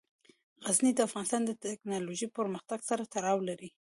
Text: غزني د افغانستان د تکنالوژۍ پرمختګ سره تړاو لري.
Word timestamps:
غزني 0.65 0.91
د 0.95 0.99
افغانستان 1.07 1.41
د 1.45 1.51
تکنالوژۍ 1.63 2.27
پرمختګ 2.37 2.79
سره 2.89 3.09
تړاو 3.13 3.37
لري. 3.49 3.69